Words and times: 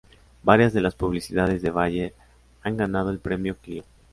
Varias 0.41 0.73
de 0.73 0.81
las 0.81 0.95
publicidades 0.95 1.61
de 1.61 1.69
Bayer 1.69 2.15
han 2.63 2.75
ganado 2.75 3.11
el 3.11 3.19
premio 3.19 3.57
Clio. 3.57 3.83